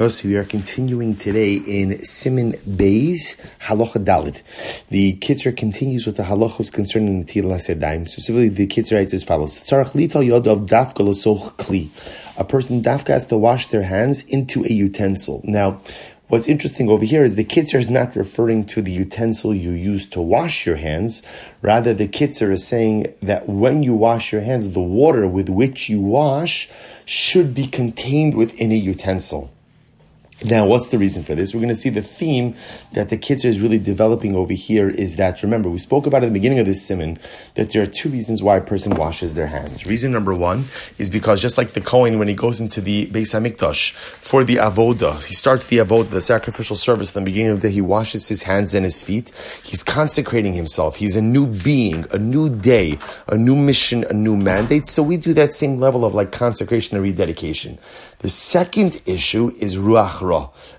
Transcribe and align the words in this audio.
We 0.00 0.36
are 0.36 0.44
continuing 0.44 1.14
today 1.14 1.56
in 1.56 2.02
Simin 2.06 2.52
Beis 2.66 3.38
Halacha 3.60 4.02
Dalid. 4.02 4.40
The 4.88 5.18
Kitzur 5.18 5.54
continues 5.54 6.06
with 6.06 6.16
the 6.16 6.22
halachos 6.22 6.72
concerning 6.72 7.22
the 7.22 7.30
Tila 7.30 7.56
Sedayim. 7.56 8.08
Specifically, 8.08 8.48
the 8.48 8.66
Kitzur 8.66 8.96
writes 8.96 9.12
as 9.12 9.24
follows: 9.24 9.52
lital 9.52 10.24
yod 10.24 10.46
of 10.46 10.60
dafka 10.60 11.04
kli. 11.58 11.90
A 12.38 12.44
person 12.44 12.82
dafka 12.82 13.08
has 13.08 13.26
to 13.26 13.36
wash 13.36 13.66
their 13.66 13.82
hands 13.82 14.22
into 14.24 14.64
a 14.64 14.72
utensil. 14.72 15.42
Now. 15.44 15.82
What's 16.28 16.48
interesting 16.48 16.88
over 16.88 17.04
here 17.04 17.24
is 17.24 17.34
the 17.34 17.44
kitzur 17.44 17.80
is 17.80 17.90
not 17.90 18.14
referring 18.14 18.64
to 18.66 18.82
the 18.82 18.92
utensil 18.92 19.52
you 19.52 19.72
use 19.72 20.06
to 20.10 20.20
wash 20.20 20.64
your 20.64 20.76
hands. 20.76 21.22
Rather, 21.60 21.92
the 21.92 22.06
kitzur 22.06 22.52
is 22.52 22.64
saying 22.64 23.12
that 23.20 23.48
when 23.48 23.82
you 23.82 23.94
wash 23.94 24.30
your 24.32 24.40
hands, 24.40 24.70
the 24.70 24.80
water 24.80 25.26
with 25.26 25.48
which 25.48 25.88
you 25.88 26.00
wash 26.00 26.70
should 27.04 27.52
be 27.52 27.66
contained 27.66 28.36
within 28.36 28.70
a 28.70 28.76
utensil. 28.76 29.50
Now, 30.42 30.64
what's 30.64 30.86
the 30.86 30.96
reason 30.96 31.22
for 31.22 31.34
this? 31.34 31.52
We're 31.52 31.60
going 31.60 31.68
to 31.68 31.76
see 31.76 31.90
the 31.90 32.00
theme 32.00 32.56
that 32.92 33.10
the 33.10 33.18
Kitzur 33.18 33.44
is 33.44 33.60
really 33.60 33.78
developing 33.78 34.34
over 34.34 34.54
here 34.54 34.88
is 34.88 35.16
that, 35.16 35.42
remember, 35.42 35.68
we 35.68 35.76
spoke 35.76 36.06
about 36.06 36.22
at 36.22 36.26
the 36.26 36.32
beginning 36.32 36.58
of 36.58 36.64
this 36.64 36.86
simon 36.86 37.18
that 37.56 37.70
there 37.70 37.82
are 37.82 37.86
two 37.86 38.08
reasons 38.08 38.42
why 38.42 38.56
a 38.56 38.60
person 38.62 38.94
washes 38.94 39.34
their 39.34 39.48
hands. 39.48 39.84
Reason 39.84 40.10
number 40.10 40.34
one 40.34 40.64
is 40.96 41.10
because 41.10 41.42
just 41.42 41.58
like 41.58 41.72
the 41.72 41.80
Kohen, 41.82 42.18
when 42.18 42.26
he 42.26 42.34
goes 42.34 42.58
into 42.58 42.80
the 42.80 43.06
Beis 43.08 43.38
HaMikdash 43.38 43.92
for 43.92 44.42
the 44.42 44.56
Avoda, 44.56 45.22
he 45.26 45.34
starts 45.34 45.66
the 45.66 45.76
Avoda, 45.76 46.08
the 46.08 46.22
sacrificial 46.22 46.76
service, 46.76 47.08
at 47.08 47.14
the 47.14 47.20
beginning 47.20 47.52
of 47.52 47.60
the 47.60 47.68
day, 47.68 47.74
he 47.74 47.82
washes 47.82 48.28
his 48.28 48.44
hands 48.44 48.74
and 48.74 48.84
his 48.84 49.02
feet. 49.02 49.30
He's 49.62 49.82
consecrating 49.82 50.54
himself. 50.54 50.96
He's 50.96 51.16
a 51.16 51.22
new 51.22 51.46
being, 51.46 52.06
a 52.12 52.18
new 52.18 52.48
day, 52.48 52.98
a 53.28 53.36
new 53.36 53.56
mission, 53.56 54.06
a 54.08 54.14
new 54.14 54.36
mandate. 54.36 54.86
So 54.86 55.02
we 55.02 55.18
do 55.18 55.34
that 55.34 55.52
same 55.52 55.76
level 55.76 56.02
of 56.02 56.14
like 56.14 56.32
consecration 56.32 56.96
and 56.96 57.04
rededication. 57.04 57.78
The 58.20 58.28
second 58.28 59.00
issue 59.06 59.50
is 59.58 59.76
Ruach 59.76 60.20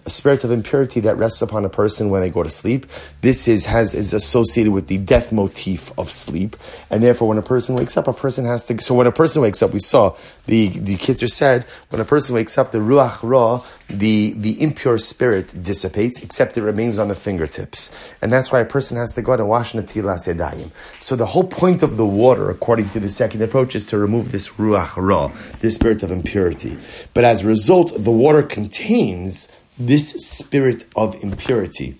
A 0.05 0.09
spirit 0.09 0.43
of 0.43 0.51
impurity 0.51 0.99
that 1.01 1.17
rests 1.17 1.41
upon 1.41 1.65
a 1.65 1.69
person 1.69 2.09
when 2.09 2.21
they 2.21 2.29
go 2.29 2.43
to 2.43 2.49
sleep. 2.49 2.85
This 3.21 3.47
is, 3.47 3.65
has, 3.65 3.93
is 3.93 4.13
associated 4.13 4.73
with 4.73 4.87
the 4.87 4.97
death 4.97 5.31
motif 5.31 5.97
of 5.97 6.09
sleep. 6.09 6.55
And 6.89 7.03
therefore, 7.03 7.27
when 7.27 7.37
a 7.37 7.43
person 7.43 7.75
wakes 7.75 7.97
up, 7.97 8.07
a 8.07 8.13
person 8.13 8.45
has 8.45 8.65
to, 8.65 8.81
so 8.81 8.95
when 8.95 9.07
a 9.07 9.11
person 9.11 9.41
wakes 9.41 9.61
up, 9.61 9.71
we 9.71 9.79
saw 9.79 10.15
the, 10.45 10.69
the 10.69 10.95
Kitzur 10.95 11.29
said, 11.29 11.65
when 11.89 12.01
a 12.01 12.05
person 12.05 12.35
wakes 12.35 12.57
up, 12.57 12.71
the 12.71 12.79
Ruach 12.79 13.19
Ra, 13.21 13.61
the, 13.89 14.33
the 14.33 14.61
impure 14.61 14.97
spirit 14.97 15.53
dissipates, 15.61 16.21
except 16.23 16.57
it 16.57 16.61
remains 16.61 16.97
on 16.97 17.09
the 17.09 17.15
fingertips. 17.15 17.91
And 18.21 18.31
that's 18.31 18.51
why 18.51 18.59
a 18.59 18.65
person 18.65 18.97
has 18.97 19.13
to 19.13 19.21
go 19.21 19.33
out 19.33 19.39
and 19.39 19.49
wash 19.49 19.73
Netilas 19.73 20.33
Yadayim. 20.33 20.71
So 21.01 21.15
the 21.15 21.25
whole 21.25 21.43
point 21.43 21.83
of 21.83 21.97
the 21.97 22.05
water, 22.05 22.49
according 22.49 22.89
to 22.89 22.99
the 22.99 23.09
second 23.09 23.41
approach, 23.41 23.75
is 23.75 23.85
to 23.87 23.97
remove 23.97 24.31
this 24.31 24.49
Ruach 24.49 24.95
Ra, 24.97 25.27
this 25.59 25.75
spirit 25.75 26.03
of 26.03 26.11
impurity. 26.11 26.77
But 27.13 27.23
as 27.23 27.43
a 27.43 27.47
result, 27.47 27.93
the 27.97 28.11
water 28.11 28.43
contains 28.43 29.40
this 29.87 30.11
spirit 30.25 30.85
of 30.95 31.21
impurity. 31.23 31.97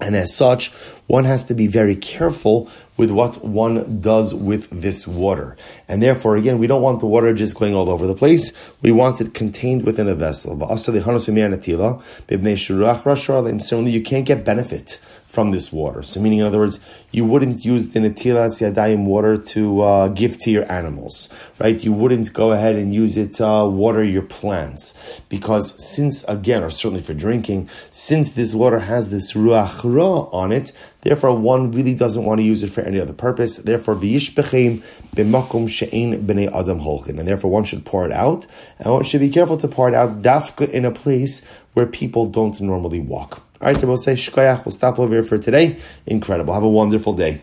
And 0.00 0.16
as 0.16 0.34
such, 0.34 0.72
one 1.06 1.24
has 1.24 1.44
to 1.44 1.54
be 1.54 1.66
very 1.66 1.96
careful 1.96 2.70
with 2.96 3.10
what 3.10 3.44
one 3.44 4.00
does 4.00 4.34
with 4.34 4.68
this 4.70 5.06
water. 5.06 5.56
And 5.88 6.02
therefore, 6.02 6.36
again, 6.36 6.58
we 6.58 6.66
don't 6.66 6.82
want 6.82 7.00
the 7.00 7.06
water 7.06 7.32
just 7.32 7.58
going 7.58 7.74
all 7.74 7.88
over 7.88 8.06
the 8.06 8.14
place. 8.14 8.52
We 8.82 8.92
want 8.92 9.20
it 9.20 9.34
contained 9.34 9.84
within 9.84 10.08
a 10.08 10.14
vessel. 10.14 10.58
Certainly, 10.76 11.00
you 13.90 14.02
can't 14.02 14.26
get 14.26 14.44
benefit 14.44 14.98
from 15.32 15.50
this 15.50 15.72
water. 15.72 16.02
So, 16.02 16.20
meaning, 16.20 16.40
in 16.40 16.46
other 16.46 16.58
words, 16.58 16.78
you 17.10 17.24
wouldn't 17.24 17.64
use 17.64 17.88
the 17.88 18.00
netilas 18.00 18.60
yadayim 18.60 19.06
water 19.06 19.38
to 19.38 19.80
uh, 19.80 20.08
give 20.08 20.38
to 20.40 20.50
your 20.50 20.70
animals, 20.70 21.30
right? 21.58 21.82
You 21.82 21.94
wouldn't 21.94 22.34
go 22.34 22.52
ahead 22.52 22.76
and 22.76 22.94
use 22.94 23.16
it 23.16 23.32
to 23.36 23.46
uh, 23.46 23.66
water 23.66 24.04
your 24.04 24.20
plants 24.20 25.22
because, 25.30 25.82
since 25.82 26.22
again, 26.24 26.62
or 26.62 26.68
certainly 26.68 27.02
for 27.02 27.14
drinking, 27.14 27.70
since 27.90 28.32
this 28.32 28.54
water 28.54 28.80
has 28.80 29.08
this 29.08 29.32
ruach 29.32 29.80
ra 29.84 30.28
on 30.38 30.52
it, 30.52 30.72
therefore 31.02 31.36
one 31.36 31.70
really 31.70 31.94
doesn't 31.94 32.24
want 32.24 32.40
to 32.40 32.44
use 32.44 32.62
it 32.62 32.70
for 32.70 32.80
any 32.80 32.98
other 32.98 33.12
purpose. 33.12 33.56
Therefore, 33.56 33.94
b'yishbechem 33.94 34.82
b'makom 35.14 35.68
she'ein 35.68 36.26
b'nei 36.26 36.50
adam 36.52 36.80
holchin, 36.80 37.18
and 37.18 37.28
therefore 37.28 37.50
one 37.50 37.64
should 37.64 37.84
pour 37.84 38.06
it 38.06 38.12
out, 38.12 38.46
and 38.78 38.92
one 38.92 39.04
should 39.04 39.20
be 39.20 39.28
careful 39.28 39.56
to 39.58 39.68
pour 39.68 39.88
it 39.88 39.94
out 39.94 40.22
dafka 40.22 40.68
in 40.68 40.84
a 40.84 40.90
place 40.90 41.46
where 41.74 41.86
people 41.86 42.26
don't 42.26 42.60
normally 42.60 43.00
walk. 43.00 43.42
All 43.60 43.72
right, 43.72 43.84
we'll 43.84 43.96
say 43.96 44.14
shkoyach. 44.14 44.64
We'll 44.64 44.72
stop 44.72 44.98
over 44.98 45.14
here 45.14 45.22
for 45.22 45.38
today. 45.38 45.78
Incredible. 46.06 46.52
Have 46.52 46.64
a 46.64 46.68
wonderful 46.68 47.12
day. 47.12 47.40